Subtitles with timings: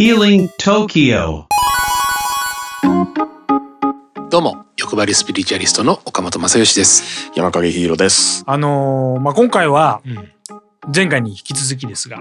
[0.00, 1.44] Healing Tokyo
[4.30, 7.30] どうも欲張りスピリチュアリストの岡本正義です。
[7.34, 8.42] 山影ヒーローです。
[8.46, 10.32] あのーまあ、今回はうん
[10.96, 12.20] 前回に引き続きですが、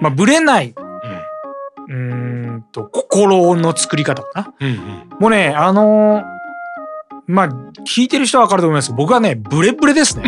[0.00, 1.94] まあ、ぶれない、うー
[2.56, 4.54] んと、心の作り方かな。
[4.60, 6.24] うんうんもうね、あのー
[7.26, 7.48] まあ、
[7.86, 10.24] 聞いてる人はわかると思いますけど、僕はね、ブレブレですね。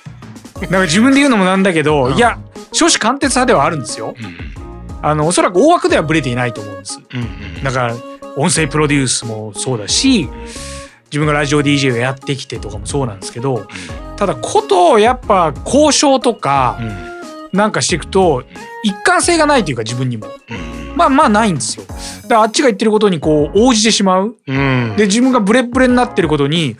[0.62, 2.38] なんか自分で言うのもなんだけど、うんいや、
[2.72, 4.14] 少子貫徹派ではあるんですよ。
[5.02, 7.00] あの、おそらく大枠ではブレていないと思うんです。
[7.12, 7.62] うんうん。
[7.62, 7.96] だから、
[8.36, 10.28] 音声プロデュースもそうだし、
[11.06, 13.66] 自分がラジオ DJ をやってきてとかもそうなんですけど、
[14.16, 17.10] ただ、ことやっぱ交渉とか、うん。
[17.52, 18.44] なんかしていくと
[18.84, 20.26] 一貫性がないというか自分にも。
[20.26, 20.96] うん。
[20.96, 21.86] まあまあないんですよ。
[21.86, 24.36] だからあっちが言ってることにこう応じてしまう。
[24.46, 24.94] うん。
[24.96, 26.76] で自分がブレッブレになってることに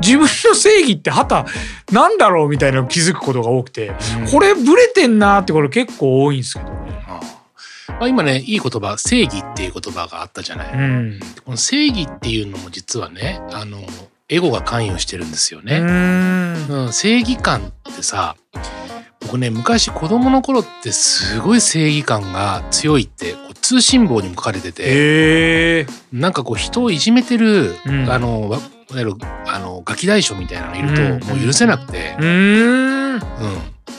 [0.00, 1.46] 自分の正義ってはた
[1.92, 3.92] なんだろうみたいなの気づくことが多くて
[4.30, 6.70] これブレてんなってこれ結構多いんですけど。
[6.70, 6.85] ね
[7.98, 10.74] まあ今ねいい言葉正義っていう言葉があったじゃない。
[10.74, 11.20] うん。
[11.44, 13.78] この正義っていうのも実はねあの
[14.28, 15.78] エゴが関与してるんですようね。
[15.78, 18.36] うん、正義感ってさ
[19.20, 25.86] 僕ね昔子供の頃ってすごい正義感が強いってこう通信簿にも書かれてて。
[26.12, 28.10] なんかこう人をいじめてる、うん。
[28.10, 29.14] あのわいわゆる
[29.46, 31.38] あのガキ大将みたいなのいると、うん。
[31.38, 32.16] もう許せなくて。
[32.18, 33.14] う、ーん。
[33.14, 33.20] うん。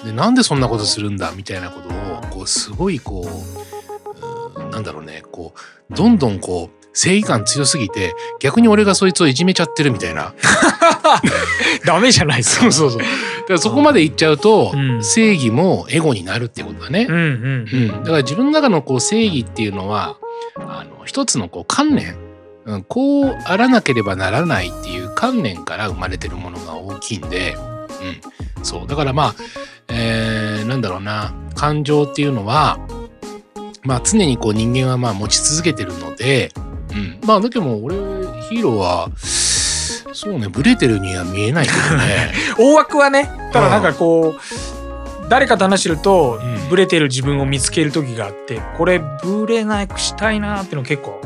[0.05, 3.66] でなんでそんなことするんだみたいなことをこうすごいこううん
[4.71, 5.53] なんだろうねこ
[5.89, 10.33] うどんどんこう正義感強すぎて逆に俺がそいつをいじめちゃってるみたいな。
[11.85, 12.71] ダメじゃないですか。
[12.71, 12.99] そうそうそう。
[13.01, 13.13] だか
[13.49, 15.03] らそこまでいっちゃうと、うん。
[15.03, 17.05] 正義もエゴになるってことだね。
[17.07, 17.69] うんうん。
[17.71, 20.17] うん、だから自分の中のこう正義っていうのは
[20.55, 22.15] あの一つのこう観念、
[22.65, 27.55] うん、こうあらなければならないっていう観念から生まれてるものが大きいんで、
[28.57, 28.87] うん、そう。
[28.87, 29.35] だからまあ、
[29.89, 31.33] えーなんだろうな。
[31.55, 32.77] 感情っていうのは、
[33.88, 36.52] まあ、常にこう人間はまあ持ち続けてるので、
[36.91, 37.95] うん、まあだけども俺
[38.41, 39.09] ヒーローは
[40.13, 42.33] そうねブレてるには見えないけどね。
[42.59, 46.58] 大枠はねただなんかこう誰かと話してるとうん。
[46.70, 51.21] ブレてる自分を見つける時があってこれブレなくしたいなっていうの結構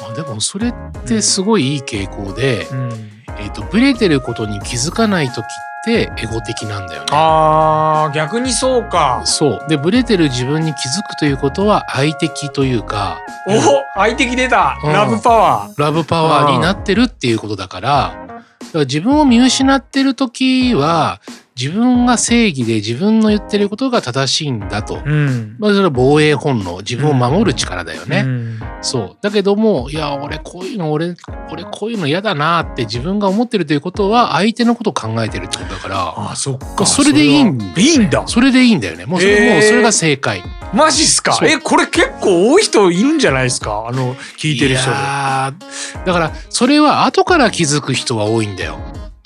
[0.00, 0.72] まあでもそれっ
[1.04, 2.90] てすごいいい傾向で、うん。
[3.38, 5.44] えー、とブレてることに気づかない時って
[5.90, 7.06] エゴ的なんだよね。
[7.10, 9.22] あー逆にそうか。
[9.24, 9.66] そう。
[9.68, 14.78] でブレてる自分に気づくということは愛的というかお相手出た。
[14.84, 14.92] うん。
[14.92, 15.82] ラブパワー。
[15.82, 17.90] ラブパワーになってるっていうことだから。
[17.90, 21.20] だから自分を見失ってる時は
[21.62, 25.00] 自分が正義で自分の言ってることが正しいんだと。
[25.04, 25.54] うん。
[25.60, 28.24] まあ、それは防衛本能自分を守る力だよね。
[28.26, 28.60] うん。
[28.80, 29.16] そう。
[29.22, 31.14] だけどもいや俺こういうの俺
[31.52, 36.14] 俺こういうの嫌だなって自分が思ってるということは相手のことを考えてるってことだから。
[36.32, 36.84] あそっか。
[36.84, 38.24] それでいいんいいんだ。
[38.26, 39.06] それでいいんだよね。
[39.06, 40.42] もうそれ,、もうそれが正解。
[40.74, 41.38] マジっすか？
[41.42, 43.86] えこれ結構多い人いるんじゃないですか？
[43.88, 44.96] あの聞いてる人で。
[44.96, 48.78] だからそれは後から気づく人は多いんだよ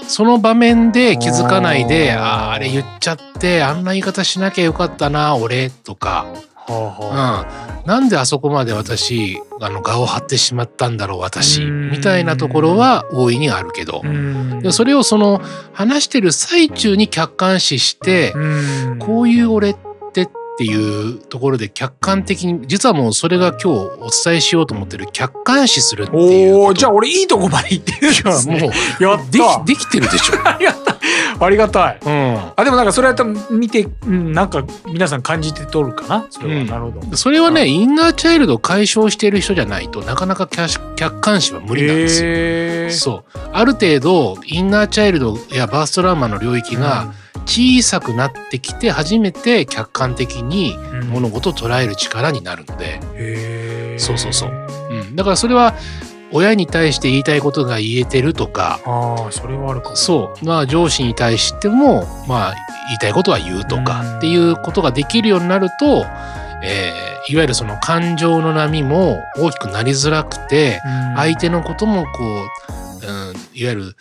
[0.09, 2.21] その場面で気づかないであー。
[2.21, 6.27] あーあれ言っちゃってあんな言い方しなきゃよかったな俺とか、
[6.67, 7.47] はあは
[7.81, 11.63] うん、なんであそこまで私あの顔を張ってしまったんだろう私。
[11.63, 11.91] うん。
[11.91, 14.03] みたいなところは大いにあるけど。
[14.73, 15.41] それをその
[15.73, 18.99] 話してる最中に客観視して、うん。
[18.99, 19.77] こういう俺っ
[20.13, 28.61] てっていうところで客観的に実はもうそれが今日お伝えしようと思ってる客観視するっていうおじゃあ俺いいとこまで行ってるんですね。
[28.61, 29.65] もうやった。
[29.65, 30.49] できできてるでしょ。
[30.49, 30.93] ありがた。
[30.93, 30.97] い
[31.39, 31.99] ありがたい。
[32.03, 32.53] うん。
[32.57, 36.27] あでもなんかそれは多分見て、うん、なんか皆さん感じて取るかな？
[36.31, 36.67] それは、うん。
[36.67, 37.17] なるほど。
[37.19, 43.25] それはねインナーチャイルドを解消している人じゃないとなかなか客客観視は無理なんですよ。
[43.25, 43.41] そう。
[43.53, 47.13] ある程度インナーチャイルドやバーストラウマの領域が
[47.47, 51.09] 小さくなってきて初めて客観的にうん。
[51.09, 53.99] 物事を捉える力になるので、へー。
[53.99, 54.51] そうそうそう。
[54.91, 55.75] うん、だからそれは
[56.33, 58.81] 親に対して言いたいことが言えてるとか。
[58.85, 59.97] ああそれはあるかも。
[59.97, 60.45] そう。
[60.45, 62.55] まあ上司に対してもまあ
[62.89, 63.85] 言いたいことは言うとうん。
[63.85, 66.05] かっていうことができるようになると、
[66.63, 71.17] えーいわゆるその感情の波も大きくなりづらくてうん。
[71.17, 72.09] 相手のこともこ
[73.03, 73.97] う、うん、いわゆる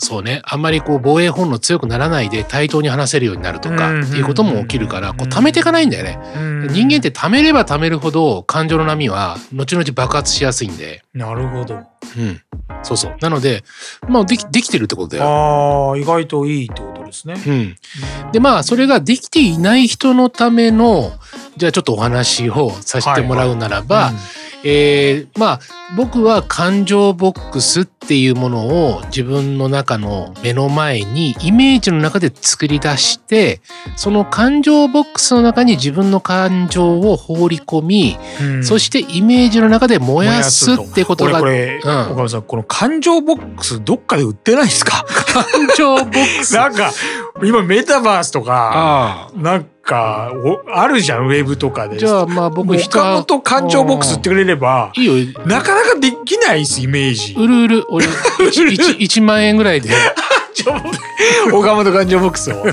[0.00, 6.18] そうねあんまりこう防衛本能強くならないで対等に話せるようになるとかうんっていうことも起きるからこう溜めていかないんだよね。
[6.36, 11.02] うん人間って溜めれば溜めるほど感情の波は後々爆発しやすいんで。
[11.14, 12.40] なるほどうん。
[12.82, 13.16] そうそう。
[13.20, 13.64] なので、
[14.08, 15.24] まあでき、できてるってことだよ。
[15.24, 17.76] ああ意外といいってことですねうん。
[18.32, 21.12] で、まあ、それができていない人のための、
[21.56, 24.12] じゃあちょっとお話をさせてもらうならば、
[24.64, 25.60] えーまあ
[25.96, 33.60] 僕は感情ボックスっていうものを自分の中の目の前にイメージの中で作り出して
[33.96, 38.64] その感情ボックスの中に自分の感情を放り込み、うん。
[38.64, 42.00] そしてイメージの中で燃やすってことが俺これ、うん。
[42.02, 45.04] 岡本さんこの感情ボックスどっかで売ってないですか？
[45.32, 45.44] 感
[45.76, 46.54] 情ボックス。
[46.56, 46.92] なんか
[47.42, 51.98] 今メタバースとかなんかおあるじゃんウェブとかで。
[51.98, 55.14] じゃあまあ僕岡本感情ボックス売ってくれればいいよ。
[55.46, 57.34] なかなかできないですイメージ。
[57.36, 59.90] うるうる俺 1, 万円ぐらいで。
[61.52, 62.64] 岡本 感情ボックスを。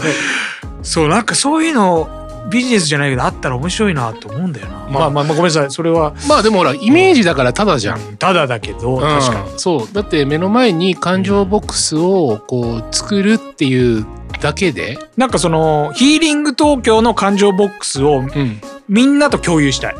[0.84, 2.17] そうなんかそういうの
[2.50, 5.72] ビジネスじゃないけどあったら面白いなと思うんだよな、まあ、まあまあごめんなさい。
[5.72, 6.14] それは。
[6.28, 8.18] まあでもほらイメージだからただじゃん。
[8.18, 9.60] ただだけど確かに、うん。
[9.60, 9.94] そう。
[9.94, 14.06] だって目の前に感情ボックスをこう作るっていう
[14.42, 19.94] だけで、なんかそのヒーリング東京の感情ボックスをうん、みんなと共有したい。
[19.94, 20.00] こ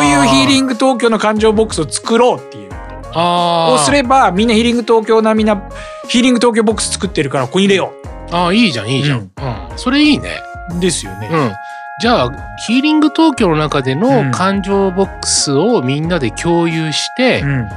[0.00, 2.68] ういうヒーリング東京の感情ボックスを作ろうっていう。
[3.14, 3.74] あー。
[3.74, 5.70] をすればみんなヒーリング東京並みな
[6.08, 7.92] ヒーリング東京ボックス作ってるからここに入れよ
[8.30, 9.78] あーいいじゃんいいじゃん、ううん。
[9.78, 10.40] それいいね。
[10.76, 11.52] うですよね、うん
[12.00, 14.00] じゃあヒーリング東京の中でうん。
[14.00, 17.50] の感情ボックスをみんなで共有して、うん。
[17.50, 17.68] うん。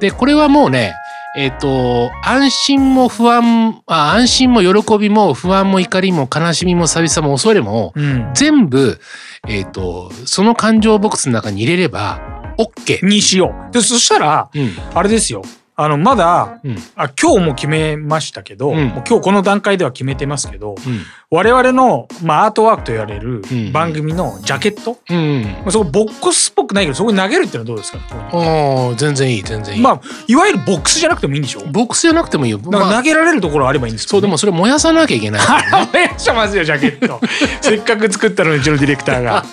[0.00, 0.94] でこれはもうね
[1.36, 8.30] えっ、と安心も不安あ安心も喜びも不安も怒りも悲しみも寂しさも恐れもうん。
[8.34, 8.98] 全部、
[9.46, 12.20] えっとその感情ボックスの中に入れれば
[12.58, 13.06] OK。
[13.06, 13.72] にしよう。
[13.72, 14.70] でそしたらうん。
[14.94, 15.42] あれですよ
[15.80, 16.76] あのまだうん。
[16.96, 18.88] あ今日も決めましたけど、うん。
[18.88, 21.00] 今日この段階では決めてますけどうん。
[21.30, 23.72] 我々の、まあ、アートワークと言われるうん。
[23.72, 25.42] 番組のジャケット、うん。
[25.62, 27.98] まあそこボックスっぽくないけどそこに投げるっていうのはどうですか？
[28.10, 29.82] ああ全然いい全然いい。
[29.82, 31.60] まあいわゆるボックスじゃなくてもいいんでしょ？
[31.70, 32.58] ボックスじゃなくてもいいよ。
[32.64, 34.18] まあ投げられるところあればいいんですけどね。
[34.18, 35.40] そうでもそれ燃やさなきゃいけない。
[35.46, 37.20] あ燃やしますよジャケット。
[37.62, 39.44] せっかく作ったのにうちのディレクターが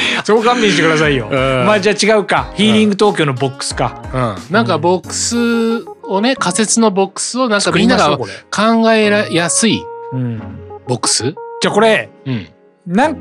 [0.24, 1.66] そこ勘弁してくださいよ、うん。
[1.66, 2.50] まあじゃあ違うか。
[2.54, 5.36] ヒーリング東京のボックスか、うん、なんかボックス
[6.04, 10.42] をね仮設のボックスをなんか作みんなが考えらやすいうん、
[10.86, 12.48] ボックス、じゃあこれうん、
[12.86, 13.16] なん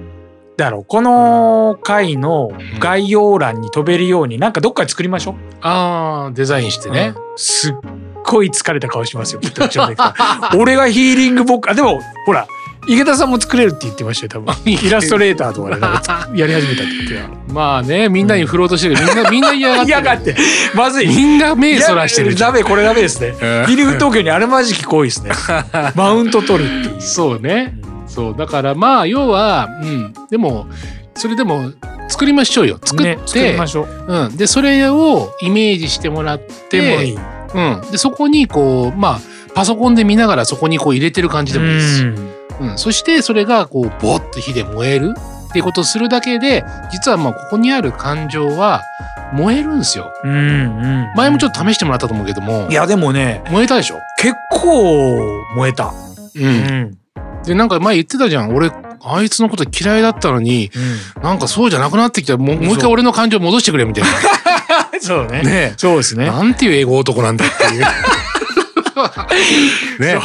[0.56, 0.86] だろう。
[0.86, 5.36] この回の概要欄に飛べるようになんかどっかで作りましょう。
[5.62, 7.74] ああデザインしてね、すっ
[8.28, 9.42] ごい疲れた顔しますよ
[10.60, 12.48] 俺がヒーリングボックスあでもほら
[12.88, 14.56] 池田さんも作れるって言ってましたよ多分。
[14.72, 18.96] イラストレーターとかでなんか やり始めたって言ってたまあねみんなに振ろうとしてる。
[18.96, 20.36] みんな みんな嫌がってがって
[20.74, 21.08] まずい。
[21.08, 23.28] みんな目そらしてるダメこれダメですね。
[23.28, 23.36] うん。
[23.36, 25.32] ヒーリング東京にあるまじき行為ですね。
[25.96, 27.02] マウント取るっていう。
[27.02, 27.76] そうね。
[28.08, 28.36] そう。
[28.38, 30.14] だからまあ要はうん。
[30.30, 30.68] でも
[31.16, 31.72] それでも
[32.08, 32.80] 作りましょうよ。
[32.84, 33.88] 作って、ね、作りましょう。
[34.08, 37.22] うん、でそれをイメージしてもらってでも。
[37.54, 39.20] うん、でそこにこうまあ
[39.58, 41.98] パソコンで見ながらそこにこう入れてる感じでもいいです。
[41.98, 42.06] し、
[42.60, 45.14] うん、そしてそれがこうボッと火で燃える
[45.50, 48.84] っていうことをするだけで実はまあここにある感情は
[49.34, 50.14] 燃えるんですよ。
[50.24, 51.14] うんうん。
[51.16, 55.94] 前もちょっと試してもらったと思うけどもいやでもね燃えたでしょ、結構燃えた。
[56.36, 56.98] う、うんん。
[57.44, 58.72] でなんか前言ってたじゃん俺
[59.02, 60.70] あいつのこと嫌いだったのに
[61.22, 64.04] なんかそうじゃなくなってきたもうもう一回俺の感情戻してくれみたい
[65.00, 65.42] そうね。
[65.44, 66.26] なねそうですね。
[66.26, 67.86] なんていうエゴ男なんだっていう
[70.00, 70.20] ね。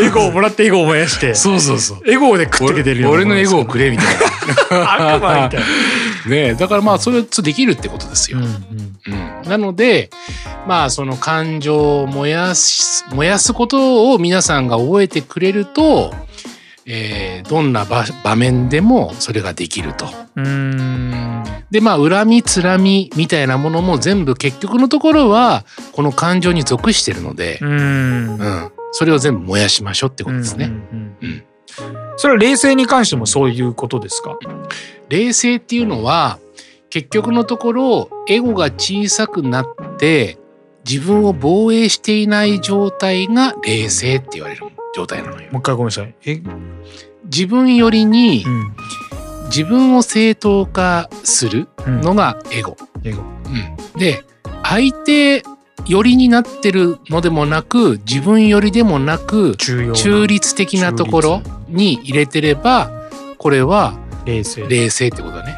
[0.00, 1.34] エゴをもらってエゴを燃やして。
[1.34, 2.10] そうそうそう。
[2.10, 4.06] エゴで食ってけてるような俺のエゴをくれみたい
[4.70, 5.66] 悪魔みたいな。
[5.66, 5.66] な
[6.26, 10.10] ねだからまあそれできるってことですよ、うんうん、なので
[10.66, 16.12] まあその感情を燃やす燃やすことを皆さんが覚えてくれると、
[16.86, 20.06] えーどんな場場面でもそれができると。
[21.70, 28.38] でまあ恨みつらみみたいなものも全部結局のところはこの感情に属してるので、うん。
[28.38, 30.66] うんそれを全部燃やしましょうってことですね。
[30.66, 31.44] うん。
[32.16, 34.38] それは冷静に関してもそういうことですか？
[35.10, 36.38] 冷静っていうのは
[36.88, 39.66] 結局のところエゴが小さくなっ
[39.98, 40.38] て
[40.88, 44.62] 自分を防衛していない状態が冷静って言われる
[44.94, 45.48] 状態なのよ。
[45.52, 46.14] もう一回ごめんなさい。
[46.24, 46.40] え。
[47.36, 48.76] 自分よりにうん。
[49.46, 52.76] 自分を正当化するうんのがエゴ。
[53.04, 53.20] エゴ。
[53.20, 53.24] う
[53.94, 54.24] んで
[54.62, 55.42] 相手
[55.86, 59.56] 寄りになってるのでもなく自分寄りでもなく。
[59.56, 62.90] 中立的なところに入れてれば
[63.38, 64.66] これは冷静。
[64.66, 65.56] 冷静ってことだね。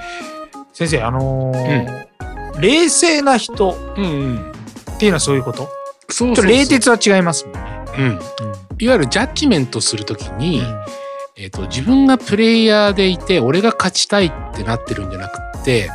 [0.73, 2.09] 先生あのー
[2.61, 4.53] 冷静な人うんうん、
[4.97, 5.69] っていうのはそういうこと？
[6.11, 7.61] そうちょっと冷徹は違いますもんね。
[7.99, 8.19] うん、
[8.79, 10.85] いわゆるジャッジメントするときに、うん
[11.41, 15.89] えー、と自分がプレイヤーでいて俺が勝ちたいってなってるんじゃなくって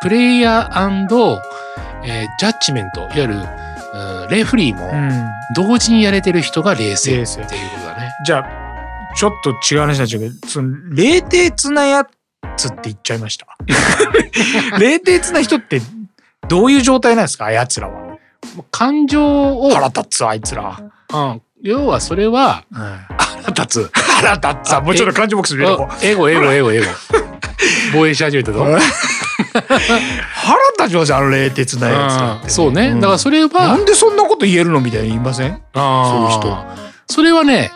[0.00, 1.38] プレイヤー、
[2.04, 3.44] えージャッジメントいわゆる、うん
[4.30, 8.12] レフリーもうん同時にやれてる人が冷静っていうことだね。
[8.24, 12.06] じゃあちょっと違う話になっちゃうけどその冷徹なや
[12.56, 13.46] つって言っちゃいました？
[14.78, 15.80] 冷徹な人って
[16.48, 17.44] どういう状態なんですか？
[17.46, 18.16] あやつらは。
[18.70, 20.80] 感情を、腹立つあいつら。
[21.12, 23.13] うん、要はそれははい
[23.44, 23.90] 腹立つ。
[23.92, 24.80] 腹立つさ。
[24.80, 25.92] もうちょっと感情ボックス入れとこう。
[25.92, 26.86] あエゴエゴエゴエゴ。
[27.92, 28.64] 防衛し始めたぞ。
[29.54, 32.92] 腹立ちますよあの冷徹なやつそうね。
[32.92, 35.60] んだからそれなは、んでそんなこと言えるのみたいに言いません？
[35.74, 36.56] そういう
[37.06, 37.70] それはね、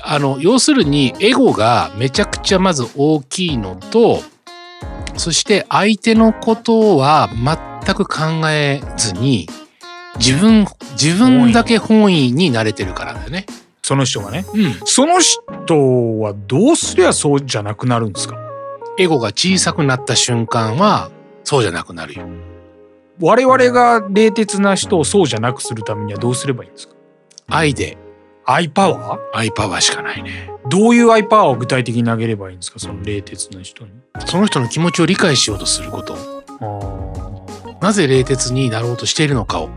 [0.00, 4.22] あの、要するにエゴがめちゃくちゃまず大きいのと、
[5.16, 7.28] そして相手のことは
[7.82, 9.48] 全く考えずに、
[10.18, 10.66] 自分、
[11.00, 13.46] 自分だけ本意に慣れてるからだよね。
[13.86, 14.44] その人がね。
[14.52, 14.74] うん。
[14.84, 18.36] その人はどうすりゃそうじゃなくなるんですか？
[18.98, 21.12] エゴが小さくなった瞬間は、
[21.44, 22.26] そうじゃなくなるよ。
[23.20, 26.94] 我々が冷徹な人をそうじゃなくするためにはどうすればいいんですか？
[27.46, 27.96] 愛で、
[28.44, 29.20] アイパワー？
[29.32, 30.50] 愛パワーしかないね。
[30.68, 32.80] どういうアイパワーを具体的に投げればいいんですか？
[32.80, 33.92] その冷徹な人に。
[34.26, 36.16] その人の気持ちを理解しようとすること。
[37.80, 39.70] なぜ冷徹になろうとしているのかを。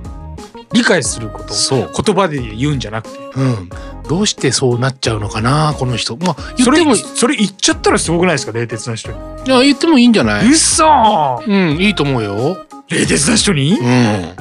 [0.74, 1.92] 理解することそう。
[2.04, 3.70] 言葉で言うんじゃなくてうん。
[4.08, 6.18] どうしてそうなっちゃうのかな、この人。
[6.18, 9.18] まあ、言それっても、いそれ言っちゃったらすごくないですか冷徹な人に。
[9.46, 10.48] や、言ってもいいんじゃない？
[10.48, 12.66] うっそーうん、いいと思うよ。
[12.90, 13.74] 冷徹な人に？
[13.74, 13.86] うん。
[13.86, 14.36] え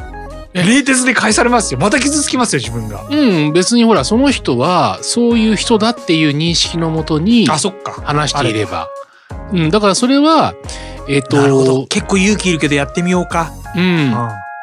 [0.54, 3.06] 冷徹で返されますよまた傷つきますよ自分が。
[3.08, 7.92] うん、別にほら、その人は、そういう人だっていう認識のもとにあそっか。
[7.92, 8.88] 話していれば。
[9.52, 10.54] うん、だからそれは、
[11.08, 13.50] えっ、なるほどと、結構勇気いるけどやってみようか。
[13.76, 14.14] うん。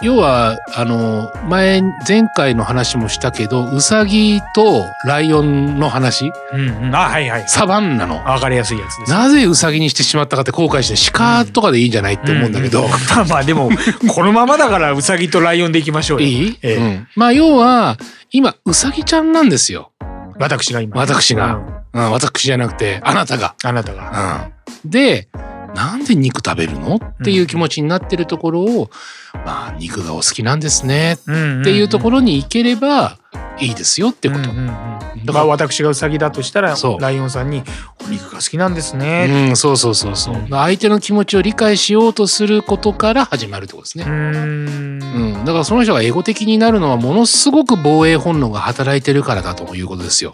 [0.06, 7.46] 要は、あの、前、前回の話もしたけど、ウサギとライオンの話、うんうん、あはいはい。
[7.48, 8.18] サバンナの。
[8.18, 9.12] わかりやすいやつです。
[9.12, 12.86] なぜウサギにしてしまったかって後悔して、鹿とかでいいんじゃないって思うんだけど。
[12.86, 13.72] う まあまあでも
[14.08, 16.28] このままだからウサギとライオンでいきましょうよ。
[16.28, 17.98] いい、ええうん、まあ要は、
[18.32, 19.92] 今、ウサギちゃんなんですよ。
[20.38, 21.02] 私が今。
[21.02, 21.56] 私が
[21.94, 23.56] うんうん、私じゃなくて、あなたが。
[23.64, 24.52] あなたが。
[24.84, 25.30] うん、で、
[25.76, 26.96] なんで肉食べるの？
[26.96, 28.90] っていう気持ちになってるところを、
[29.34, 33.20] まあ肉がお好きなんですねうんっていうところに行ければ
[33.60, 34.50] いいですよってこと。
[34.50, 37.64] うんうんうんだからまあ私がウサギだとしたらそうライオンさんに
[38.06, 39.48] お肉が好きなんですね。
[39.50, 40.36] うん、そうそうそうそう。
[40.36, 44.04] うん相手の気持ちを理解しようとすることから始まるってことですね。
[44.04, 50.34] うーんうん、だからその人がエゴ的になるのはものすごく防衛本能が働いてるからだということですよ。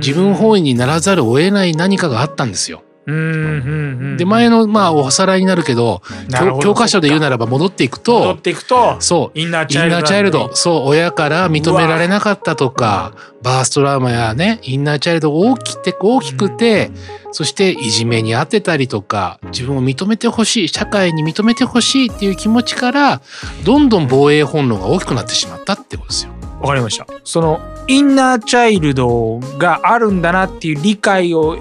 [0.00, 2.82] 自分本位にならざるを得ない何かがあったんですよ。
[3.10, 3.16] うん。
[3.16, 9.38] うんうんで前のまあおさらいになるけど教教科書で言うならば戻っていく戻っとていくとそう。
[9.38, 13.12] インナーチャイルドそう親から認められなかったとか
[13.42, 16.90] バーストラウマやねインナーチャイルドが大きくて大きくて
[17.32, 23.22] そしていじめに遭ってたりとか自分を認めてほしい社会に認めてほしいっていう気持ちから
[23.64, 26.32] どんどん防衛本能が大きくなってしまったってことですよ。
[26.60, 27.06] わかりました。
[27.24, 31.56] そのインナーチャイルドがあるんだなっていう理解を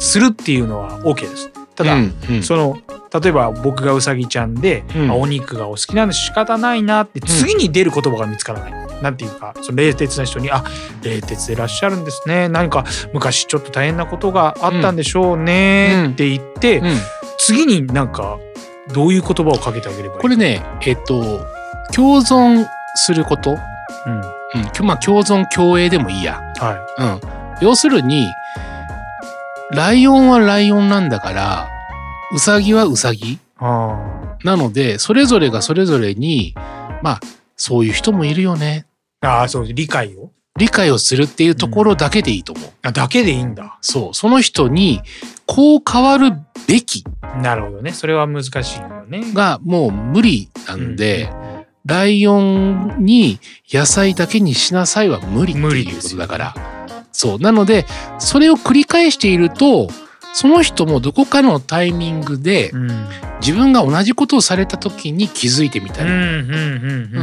[0.00, 1.50] するっていうのは OK です。
[1.76, 2.42] ただ、うんうん。
[2.42, 2.78] その
[3.20, 5.10] 例えば僕がウサギちゃんで、うん。
[5.10, 9.02] あお肉がお好きなんで仕方ないなって次に出る言葉が見つからない。
[9.02, 10.62] なんていうかその冷徹な人に「あ
[11.02, 12.48] 冷徹でいらっしゃるんですね。
[12.48, 16.96] 何か昔ちょっと大変なことがあったんでしょうね」って言って、うん。
[17.38, 18.38] 次になんか
[18.92, 20.20] どういう言葉をかけてあげればいい？
[20.20, 21.46] これねえっと
[21.94, 23.52] 共存すること、
[24.06, 24.20] うん。
[24.80, 26.40] うん、まあ共存共栄でもいいや。
[26.58, 27.20] はうん。
[27.62, 28.26] 要するに、
[29.72, 31.68] ライオンはライオンなんだから、
[32.34, 36.54] ウサギはウサギなので、それぞれがそれぞれに、
[37.02, 37.20] まあ、
[37.56, 38.86] そういう人もいるよね。
[39.22, 42.70] ーあーそう理解を理解をするっていうところだけでいいと思う。
[42.82, 43.78] あだけでいいんだ。
[43.80, 44.14] そう。
[44.14, 45.02] その人に、
[45.46, 46.32] こう変わる
[46.66, 47.04] べき
[47.42, 49.32] なるほどねそれは難しいよね。
[49.32, 51.30] がもう無理なんで、
[51.86, 53.38] ライオンに
[53.72, 56.54] 野菜だけにしなさいは無理っていうことだから。
[57.12, 57.38] そう。
[57.38, 57.86] なので、
[58.18, 59.88] それを繰り返していると、
[60.32, 63.08] その人もどこかのタイミングでうん。
[63.40, 66.10] 自分が同じことをされた時に気づいてみたり、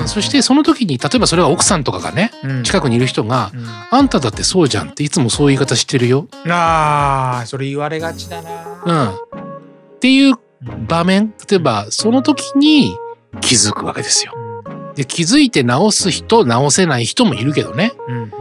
[0.07, 2.63] そしてその時に例えばそれは奥さんとかがねうん。
[2.63, 6.27] 近くにいる人がうん「あんただってそうじゃん」っていつもそういう言い方してるよ。
[6.47, 9.03] ああそれ言われがちだうな。
[9.03, 9.13] ん、っ
[9.99, 10.35] ていう
[10.87, 12.95] 場面例えばその時に
[13.41, 14.33] 気づくわけですよ。
[14.95, 17.93] で気づいて直す人直せない人もいるけどね。
[18.07, 18.31] うんうん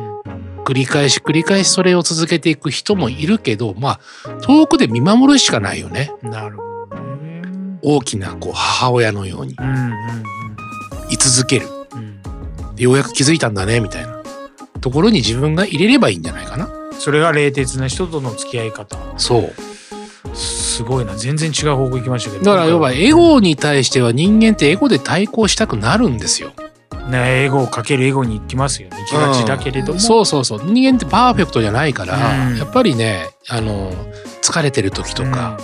[0.66, 6.11] 繰り返し繰り返しそれを続けていく人もいるけどまあ遠くで見守るしかないよね。
[6.23, 7.42] なるほどね。
[7.82, 9.54] 大きなこう母親のように。
[9.58, 9.92] うんうん
[11.08, 11.68] 居続ける。
[11.94, 12.75] うん。
[12.75, 14.20] でようやく気づいたんだねみたいな。
[14.80, 16.66] ところに自分が入れればいいんじゃないかな。
[16.66, 18.96] うんそれが冷徹な人との付き合い方。
[19.18, 19.52] そう。
[20.35, 21.14] すごいな。
[21.14, 22.44] 全然違う方向行きましたけど。
[22.44, 26.52] だから要はエゴに対しては人間ってエゴで対抗したくなるんですよ
[27.08, 28.98] ねエゴをかけるエゴに行きますよね。
[28.98, 30.00] 行きがちだけれども。
[30.00, 33.92] そうそうそう人間ってパーフェクトじゃないから、うんやっぱりねあの
[34.42, 35.58] 疲れてる時とか、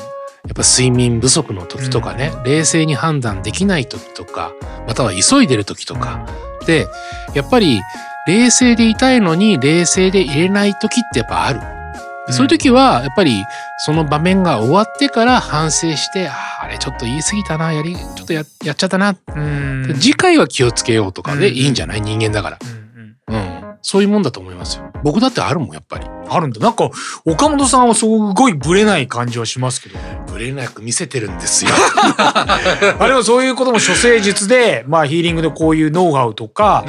[0.53, 4.53] っぱ睡眠不足の時とかね、冷静に判断できない時とか
[4.87, 6.27] または急いでる時とか
[6.67, 6.87] で
[7.35, 7.81] やっぱり
[8.27, 11.82] 冷静でいたいのに冷静でいれない時ってやっぱある。
[12.31, 13.45] そういう時はやっぱり
[13.85, 19.95] その場面が終わってから反省してあれちょっと言い過ぎたなやりちょっとややっちゃったな、うん。
[19.99, 22.01] 次回は気をつけようとかでうんいいんじゃない？
[22.01, 23.37] 人間だから、うんうん。
[23.37, 24.85] うん、そういうもんだと思いますよ。
[25.03, 26.07] 僕だってあるもんやっぱり。
[26.29, 26.89] あるんだなんか
[27.27, 29.99] 岡本さんはすごいブレない感じはしますけど。
[29.99, 31.73] ねぶれなく見せてるんですよ。
[32.25, 36.85] あれはそういうことも処世術でまあヒーリングでこういうノウハウとか、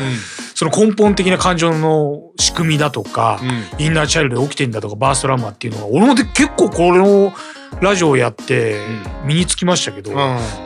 [0.63, 3.41] その根本的な感情の仕組みだとか、
[3.79, 7.33] インナーチャイルドで起きてんだとかバーストラウマっていうのは俺もで結構これの
[7.81, 8.79] ラジオをやって
[9.25, 10.17] 身につきましたけど、うん。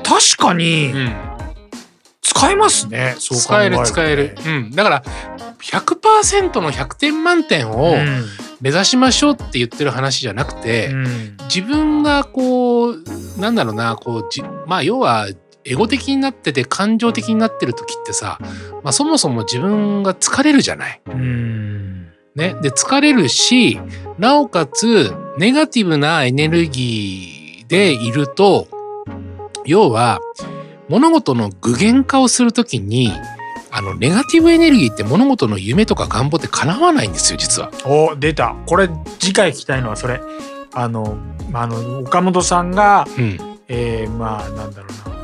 [0.03, 1.15] 確かにうん。
[2.21, 5.03] 使えますね、そう考使える使える、うん、だから
[5.61, 8.25] 100%の100点満点をうん。
[8.61, 11.37] 目指しましょうって言ってる話じゃなくて、うん。
[11.45, 13.03] 自分がこう
[13.39, 15.27] なんだろうなこうじまあ要は
[15.67, 18.39] エゴ的になってて感情的になってる時ってさ、
[18.83, 21.01] まあ、そもそも自分が疲れるじゃない。
[21.07, 22.07] うん。
[22.35, 23.79] ね、で疲れるし
[24.19, 28.67] なおかつネガティブなエネルギーでいると
[29.65, 30.19] 要は
[30.87, 33.11] 物事の具現化をするときに
[33.71, 37.71] あのネガティブエネルギーって物事の夢とか願望って叶わないんですよ実は。
[37.85, 38.55] お出た。
[38.65, 38.87] これ
[39.19, 40.21] 次回聞きたいのはそれ。
[40.73, 41.17] あの
[41.53, 43.37] あの岡本さんが、うん。
[43.67, 45.16] えーまあなんだろうな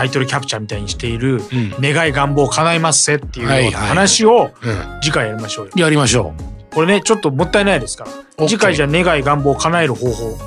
[0.00, 5.72] タイトルキャプチャーみたいにしているうん願い願望叶いますせっていう話をうん、次回やりましょうよ。
[5.76, 6.32] やりましょ
[6.72, 8.44] これねちょっともったいないですから。
[8.46, 8.48] う。
[8.48, 10.38] 次回じゃ願い願望を叶える方法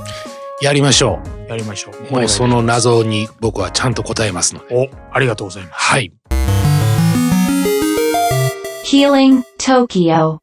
[0.60, 2.08] やりましょやりましょう。
[2.10, 2.12] う。
[2.12, 4.76] もうその謎に僕はちゃんと答えますので。
[4.76, 5.76] おありがとうございます。
[5.76, 6.12] はい。
[8.84, 10.43] Healing Tokyo